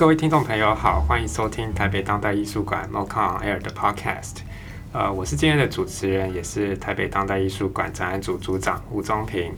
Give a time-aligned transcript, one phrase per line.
[0.00, 4.36] 各位听众朋友好，欢迎收听台北当代艺术馆 MoCA on Air 的 Podcast。
[4.94, 9.52] 呃，我是今天的主持人，也是台北当代艺术馆展览组组长吴宗平。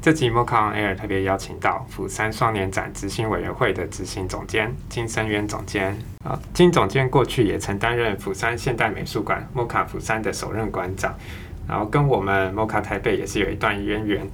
[0.00, 5.98] 这集 MoCA on Air 特别邀请到釜山双年展执行委员会的执行总监金生渊总监。
[6.24, 11.12] 啊，金总监过去也曾担任釜山现代美术馆 MoCA 釜山的首任馆长，
[11.66, 14.24] 然后跟我们 MoCA 台北也是有一段渊源。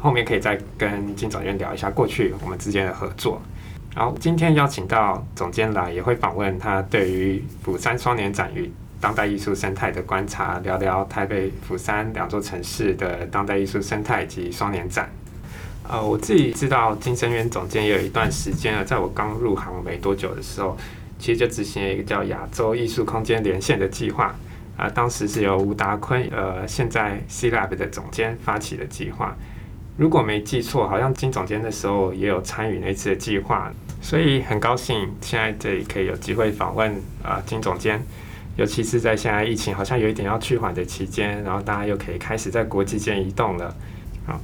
[0.00, 3.40] 后面可以再跟金总监聊一下过去我们之间的合作。
[3.94, 8.70] 然后今天邀请到总监来，也会访问他对于釜山双年展与
[9.00, 15.08] 当代艺术生态的观察，聊聊台北、釜山两座城市的当代艺术生态及双年展。
[15.90, 20.76] 呃，我自己知道金生渊总监也有一段时间了，在我刚入行没多久的时候，
[21.18, 24.26] 其实就执行了一个叫亚洲艺术空间连线的计划。
[24.76, 29.34] 啊、呃，当时是由吴达坤，呃，现在 C Lab 的总监发起的计划。
[29.98, 33.68] 如果没记错，好像金总监的时候也有参与那次的计划，
[34.00, 38.00] 所以很高兴现在这里可以有机会访问啊、金总监，
[38.54, 43.74] 尤其是在现在疫情好像有一点要趋缓的期间，然后大家又可以开始在国际间移动了。
[44.24, 44.40] 好，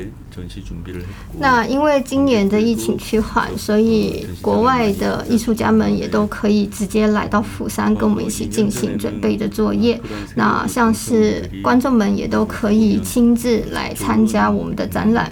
[1.39, 10.01] 那因为今年的疫情趋缓，所以国外的艺术家们也都可以直接来到釜山跟我们一起进行准备的作业。
[10.35, 15.31] 那像是观众们也都可以亲自来参加我们的展览。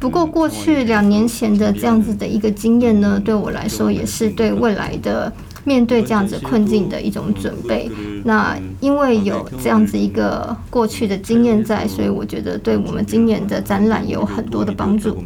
[0.00, 5.32] 不过过去两年前的这样子的一个经验呢，对我来说也是对未来的。
[5.64, 7.90] 面对这样子困境的一种准备，
[8.24, 15.22] 那因为有这样子一个过去的经验在，所以我觉得对我们今年的展览有很多的帮助。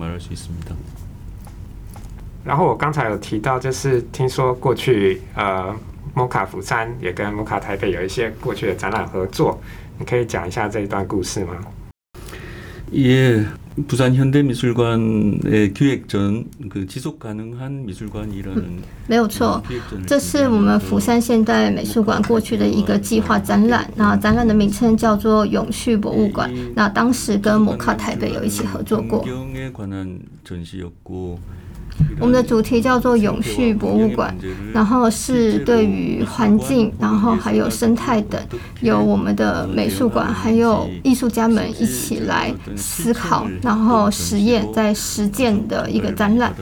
[2.44, 5.74] 然后我刚才有提到，就是听说过去呃
[6.14, 9.58] ，MoCA 釜山也跟 MoCA 台北有一些过去的展览合作，
[9.98, 11.54] 你可以讲一下这一段故事吗？
[12.92, 13.44] 耶。
[13.87, 14.99] 釜山현대미술馆
[15.45, 19.63] 诶기획전그지속가능한미술馆이라는 没有错，
[20.05, 23.89] 这是我们釜山现代美术馆过去的一个计划展览。
[23.95, 26.51] 那展览的名称叫做永续博物馆。
[26.75, 29.23] 那当时跟 MoCA 台北有一起合作过。
[32.18, 34.34] 我们的主题叫做永续博物馆，
[34.72, 38.40] 然后是对于环境，然后还有生态等，
[38.80, 46.54] 由我们的美术馆还有艺术家们一起来思考，然后实验在实践的一个展览。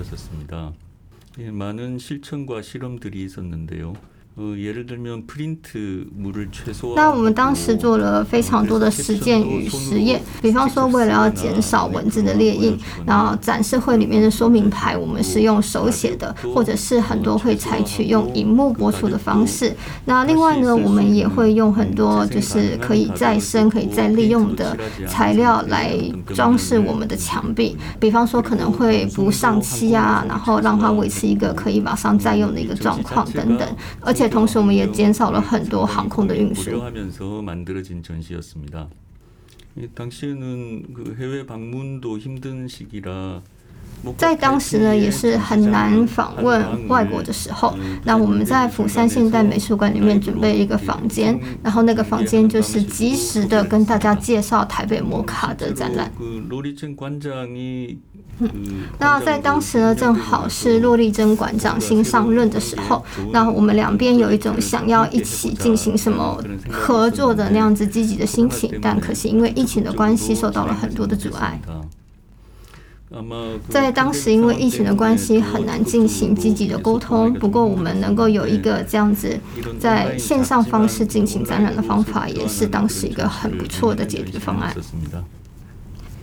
[6.97, 12.77] 那我们当时做了非常多的实践与实验，比方说为了要减少文字的列印，
[13.07, 19.73] 然后展示会里面的说明牌我们是用手写的，或者是很多会采取用荧幕播出的方式。
[20.05, 24.77] 那另外呢，我们也会用很多就是可以再生、可以再利用的
[25.07, 25.97] 材料来
[26.35, 33.69] 装饰我们的墙壁，比方说可能会不上漆啊，然后让它维持一个可以马上再用的一个状况等等，
[34.01, 34.24] 而且。
[34.29, 36.71] 同时，我们也减少了很多航空的运输。
[44.17, 47.75] 在当时呢，也是很难访问外国的时候。
[48.05, 56.11] 那我们在釜山现代美术馆里面准备一个房间，然后那个房间就是及时的跟大家介绍台北摩卡的展览。
[58.41, 58.49] 嗯，
[58.99, 71.61] 那在当时呢，正好是骆丽珍馆长新上任的时候，那我们两边有一种想要一起进行什么合作的那样子积极的心情，但可惜因为疫情的关系，受到了很多的阻碍。
[73.69, 77.33] 在当时，因为疫情的关系，很难进行积极的沟通。
[77.35, 79.39] 不过，我们能够有一个这样子
[79.79, 84.75] 在线上方式进行展览的方法，也是当时一个很不错的解决方案。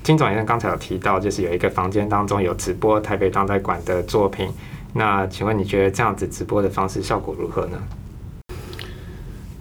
[0.03, 4.49] 金总监刚才有提到，就是有一个房间当中有直播台北当代馆的作品。
[4.93, 7.77] 那请问你觉得这样子直播的方式效果如何呢？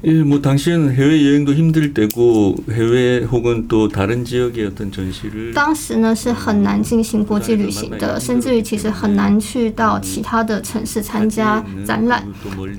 [0.08, 12.24] 예, 뭐 당시에는 해외 여행도 힘들 때고 해외 혹은 또 다른 지역의 어떤 전시를 当时呢是很难进行国际旅行的，甚至于其实很难去到其他的城市参加展览，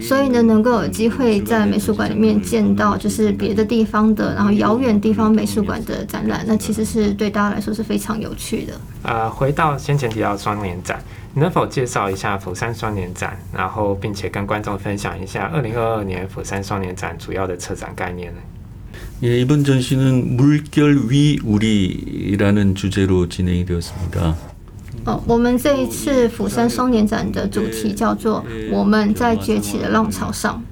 [0.00, 8.74] 所以呢能够有机会在美术馆里面见到就是别的地方的，然后遥远地方美术馆的展览，那其实是对大家来说是非常有趣的。
[9.02, 11.02] 呃，回到先前提到双年展。
[11.34, 18.40] 能否介绍一下釜山双年展，然后并且跟观众分享一下二零二二年釜山双年展主要的策展概念呢？
[19.22, 24.34] 예 이번 전시는 물결 위 우리라는 주제로 진행이 되었습니다.
[25.04, 30.62] 哦，我们这一次釜山双年展的主题叫做“我们在崛起的浪潮上”。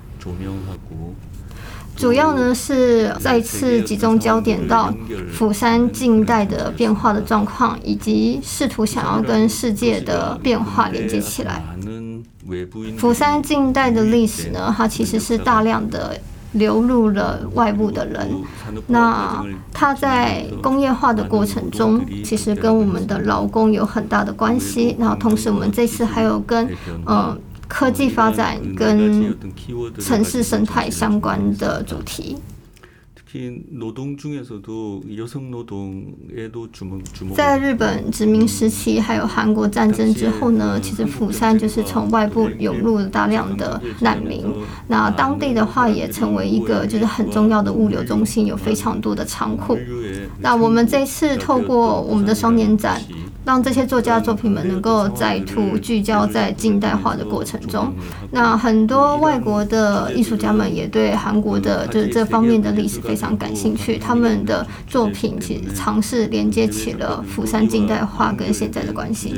[2.00, 4.94] 主要呢是再次集中焦点到
[5.34, 11.62] 釜山近代的变化的状况，以及试图想要跟世界的变化连接起来。
[12.98, 16.18] 釜山近代的历史呢，它其实是大量的
[16.54, 18.30] 流入了外部的人。
[18.88, 19.44] 那
[19.74, 24.95] 它在工业化的过程中，其实跟我们的劳工有很大的关系。
[24.98, 26.69] 然后同时，我们这次还有跟
[27.06, 27.38] 嗯。
[27.69, 29.33] 科技发展跟
[30.00, 32.36] 城市生态相关的主题。
[37.36, 44.44] 在日本殖民时期，还有韩国战争之后呢，其实釜山就是从外部涌入了大量的难民。
[44.88, 49.77] 那当地的话，也成为一个就是很重要的物流中心，有非常多的仓库。
[50.39, 53.00] 那我们这次透过我们的双年展。
[53.45, 57.94] 让这些作家作品们能够再度聚焦在近代化的过程中。
[58.31, 63.97] 那很多外国的艺术家们也对韩国的就是这方面的历史非常感兴趣。
[63.97, 69.30] 他们的作品其实尝试连接起了釜山近代化跟现在的关系。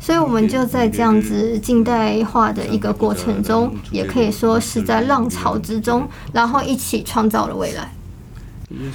[0.00, 7.92] 所以，我们就在这样子近代化的一个过程中，也可以说是在浪潮之中，然后一起创造了未来。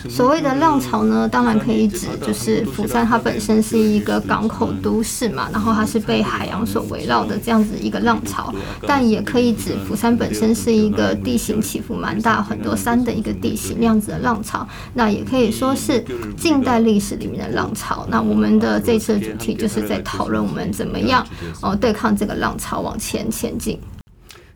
[0.09, 8.53] 所谓的浪潮呢，当然可以指就是釜山它本身是一个港口都市嘛，然后它是被海洋所围绕的这样子一个浪潮，
[8.87, 16.03] 但也可以指釜山本身是一个地形起伏蛮大、很多山的一个地形那样子的浪潮，那也可以说是
[16.35, 18.07] 近代历史里面的浪潮。
[18.09, 21.25] 那我们的这次的主题就是在讨论我们怎么样
[21.61, 23.79] 哦对抗这个浪潮往前前进。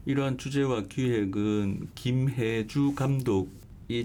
[0.04, 0.16] 이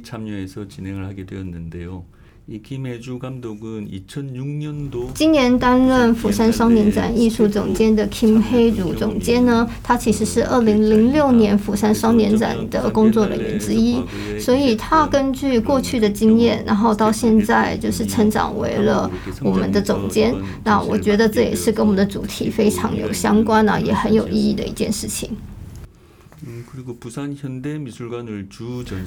[0.04, 2.04] 참여해서 진행을 하게 되었는데요.
[2.48, 14.02] 이 김혜주 감독은 2006년도 今年担任釜山双年展艺术总监的 Kim Hae-ru 总监呢，他其实是2006年釜山双年展的工作人员之一，
[14.40, 19.10] 所以他根据过去的经验，然后到现在就是成长为了
[19.44, 20.36] 我们的总监。
[20.64, 25.30] 那我觉得这也是跟我们的主题非常有相关啊，也很有意义的一件事情。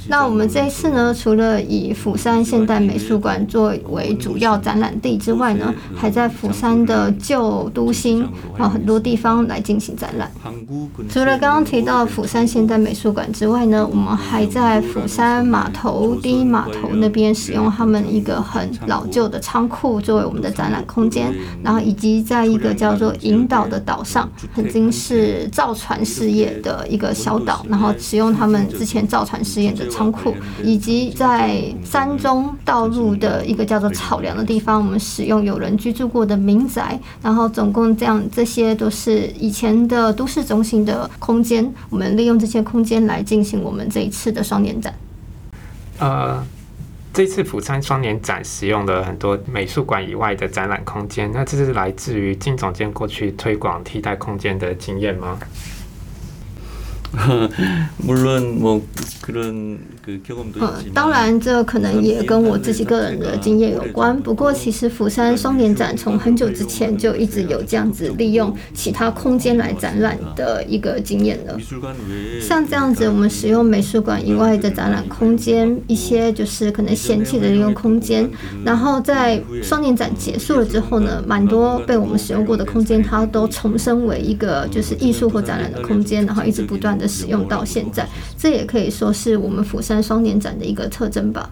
[0.07, 8.25] 那我们这一次呢，除了以釜山现代美术馆作为主要展览地之外呢，还在釜山的旧都心
[8.57, 10.31] 啊很多地方来进行展览。
[11.09, 27.65] 除了刚刚提到釜山现代美术馆之外呢，我们还在釜山码头第一码头那边使用他们一个很老旧的仓库作为我们的展览空间，然后以及在一个叫做引导的岛上，曾经是造船事业的一个小岛。
[27.69, 36.99] 然后使用他们之前造船试验的仓库，以及在山中道路的一个叫做草梁的地方，我们使用有人居住过的民宅。
[37.21, 41.73] 然后总共这样，这些都是以前的都市中心的空间。
[41.89, 44.93] 我们利用这些空间来进行我们这一次的双年展。
[45.99, 46.43] 呃，
[47.13, 55.37] 这次釜山双年展使用了很多美术馆以外的展览空间，那这是来自于金总监过去推广替代空间的经验吗？
[60.59, 64.19] 嗯，当然，这可能也跟我自己个人的经验有关。
[64.21, 71.55] 不过，其实釜山双年展从很久之前就一直有这样子利用其他空间来展览的一个经验了。
[72.41, 78.27] 像这样子，我们使用美术馆以外的展览空间，一些就是可能闲弃的利用空间，
[78.65, 88.05] 然后在双年展结束了之后呢，蛮多被我们使用过的空间，它都重生为一个就是艺术或展览的空间，然后一直不断的使用到现在。
[88.37, 90.03] 这也可以说是我们釜山。
[90.09, 91.47] 双年展的一个特征吧。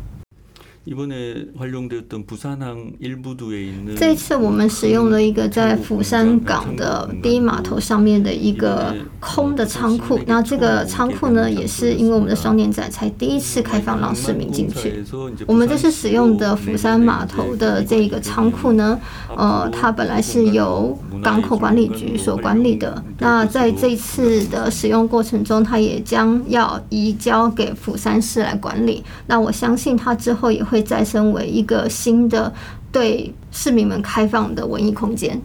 [3.98, 10.18] 这次我们使用了一个在釜山港的第一码头上面的一个空的仓库。
[10.26, 15.04] 那这个仓库呢，也是因为我们的双年展才第一次开放让市民进去。
[15.46, 18.98] 我们这次使用的釜山码头的这个仓库呢，
[19.36, 23.04] 呃，它本来是由港口管理局所管理的。
[23.20, 29.04] 那在这次的使用过程中，它也将要移交给釜山市来管理。
[29.26, 30.77] 那我相信它之后也会。
[30.78, 32.54] 会再生为一个新的
[32.92, 35.42] 对市民们开放的文艺空间。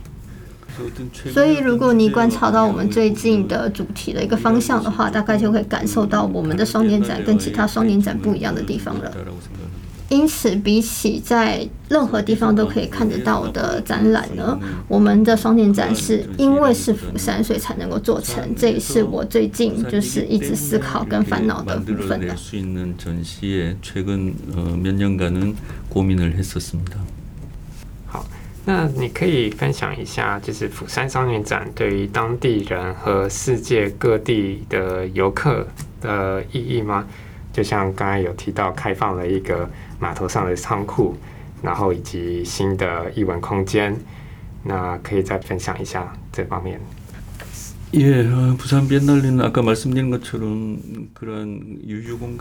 [1.32, 9.12] 所以，如果你观察到我们最近的主题的一个方向的话，大概就会感受到我们的双年展跟其他双年展不一样的地方了。
[10.08, 14.58] 因此，比起在任何地方都可以看得到的展览呢，
[14.88, 18.52] 我们的双年展是因为是釜山，所以才能够做成。
[18.56, 22.34] 这也是我最近就是一直思考跟烦恼的部分了。
[28.64, 35.66] 那你可以分享一下，就是釜山双年展对于当地人和世界各地的游客
[36.00, 37.06] 的意义吗？
[37.52, 41.16] 就像刚才有提到，开放了一个码头上的仓库，
[41.62, 43.96] 然后以及新的艺文空间，
[44.62, 46.80] 那可以再分享一下这方面。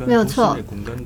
[0.05, 0.55] 没有错，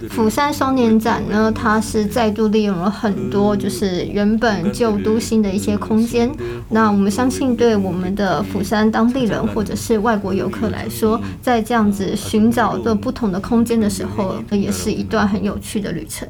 [0.09, 6.29] 釜山双年展呢，它是再度利用了很多就是原本旧都新的一些空间。
[6.69, 16.27] 那我们相信，对我们的釜山当地人或者是外国游客来说，在这样子寻找的不同的空间的时候，也是一段很有趣的旅程。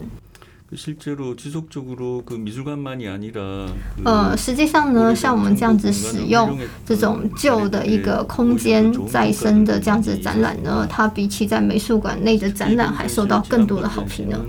[4.04, 14.40] 呃，实际上呢，像我们这样子使用这种旧的一个空间再生的这样子展览呢，它比起在美术馆内的展览还受到更多的好评呢。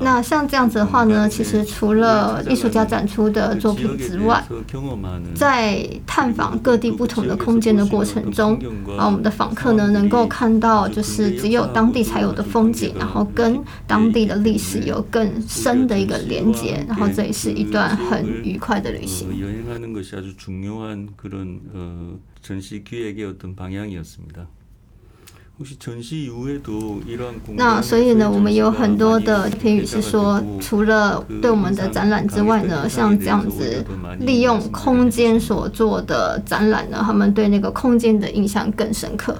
[0.00, 4.44] 那像这样子的话呢，其实除了艺术家展出的作品之外，
[5.34, 8.54] 在探访各地不同的空间的过程中，
[8.96, 19.28] 啊，我们的访客呢能够看到就是只有当地才有的风景，然后跟当地的历史有更深的一个连接，然后这也是一段很愉快的旅行。
[27.54, 33.84] 那所以呢，我们有很多的评语是说，除了对我们的展览之外呢，像这样子
[34.20, 39.36] 利用空间所做的展览呢，他们对那个空间的印象更深刻。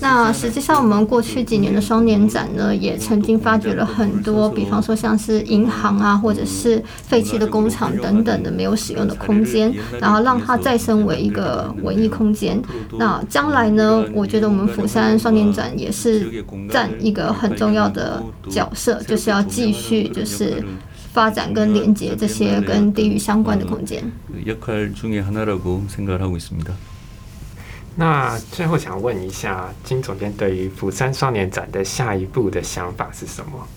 [0.00, 12.60] 那实际上，我们过去几年的双年展呢，也曾经发掘了很多，比方说像是银行啊，或者是废弃的工厂等等的没有使用的空间，然后让它再生为一个文艺空间。
[12.98, 20.62] 那将来呢，我觉得我们釜山双年展也是占一个很重要的角色，就是要继续就是
[21.12, 24.02] 发展跟连接这些跟地域相关的空间。
[27.95, 33.67] 那最后想问一下金总监，对于釜山双年展的下一步的想法是什么？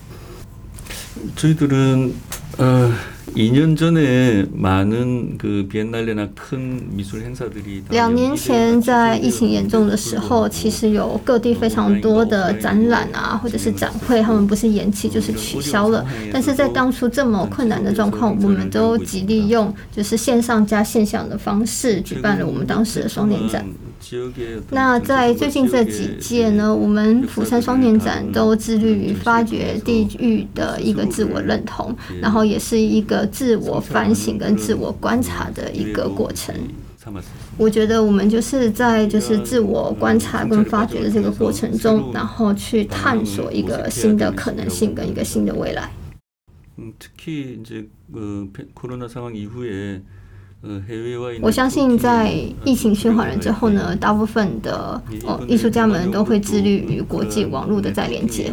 [2.57, 2.91] 呃
[3.35, 16.05] 2년 전에 많은 그 비엔날레나 큰 미술 행사들이 两年前在疫情严重的时候，其实有各地非常多的展览啊，或者是展会，他们不是延期就是取消了。
[16.33, 23.63] 但是在当初这么困难的状况，我们都极力用就是线上加线下的方式举办了我们当时的双年展。
[24.70, 36.54] 那在最近这几届呢，我们釜山双年展都致力于发掘地域的一个自我认同，然后也是一个自我反省跟自我观察的一个过程。
[37.58, 45.90] 我觉得我们就是在就是自我观察跟发掘的这个过程中，然后去探索一个新的可能性跟一个新的未来。
[51.42, 52.32] 我相信，在
[52.64, 58.52] 疫情趋缓了之后呢，大部分的哦艺术家们都会致力于国际网络的再连接。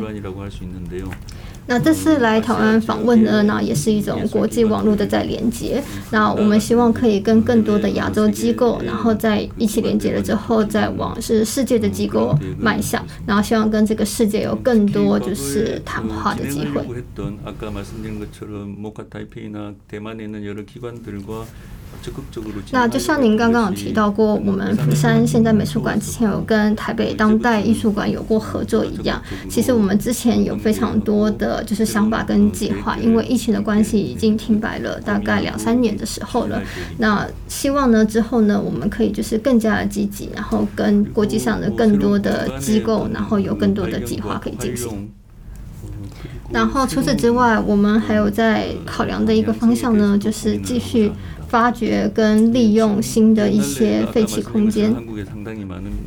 [1.68, 5.82] 那这次来台湾访问呢，那也是一种国际网络的再连接。
[6.10, 16.84] 那我们希望可以跟更多的亚洲机构，然后在一起连接了之后，再往是世界的机构迈向，然后希望跟这个世界有更多就是谈话的机会。
[22.71, 36.60] 那就像您刚刚有提到过，我们釜山现代美术馆之前有跟台北当代艺术馆有过合作一样，其实我们之前有非常多的就是想法跟计划，因为疫情的关系已经停摆了大概两三年的时候了。
[36.97, 45.12] 那希望呢之后呢，我们可以就是更加的积极，然后跟国际上的更多的机构，然后有更多的计划可以进行。
[46.49, 51.12] 然后除此之外，我们还有在考量的一个方向呢，就是继续。
[51.52, 54.96] 发掘跟利用新的一些废弃空间，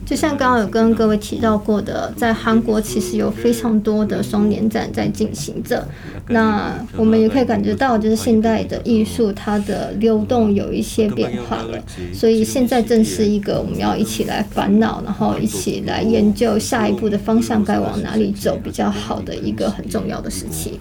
[0.07, 5.87] 就像刚刚有跟各位提到过的，在韩国其实有非常多的双年展在进行着。
[6.29, 11.79] 那我们也可以感觉到，就是现代的艺术它的流动有一些变化了。
[12.15, 20.81] 所以现在正是一个我们要一起来烦恼，然后一起来研究下一步的方向该往哪里走比较好的一个很重要的时期。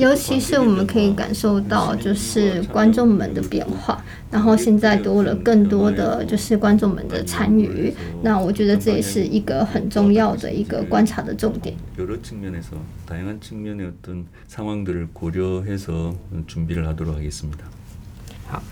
[0.00, 11.76] 尤其是我们可以感受到，就是观众们的变化，然后现在多了更多的就是观众们的参与，那我觉得这也是一个很重要的一个观察的重点。
[18.48, 18.62] 好，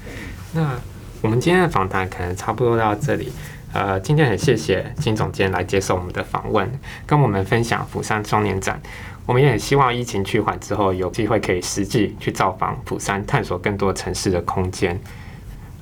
[0.55, 0.81] 那
[1.21, 3.31] 我们今天的访谈可能差不多到这里。
[3.75, 6.67] 呃，今天很谢谢金总监来接受我们的访问，
[7.07, 8.81] 跟我们分享釜山双年展。
[9.29, 14.99] 我们也很希望疫情趋缓之后，有机会可以实际去造访釜山，探索更多城市的空间。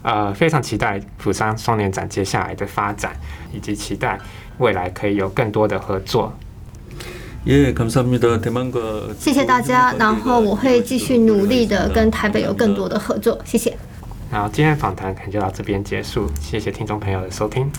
[0.03, 3.13] 呃，非常期待釜山双年展接下来的发展，
[3.53, 4.19] 以及期待
[4.59, 6.33] 未来可以有更多的合作。
[7.45, 9.95] 耶，感谢谢大家。
[9.97, 13.39] 然后我会继续努力的跟台北有更多的合作。
[13.45, 13.77] 谢谢。
[14.29, 17.71] 然后今天的访谈可能就到这边结束，谢谢听众朋友的收听。